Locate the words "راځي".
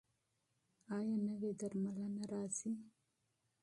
2.31-2.71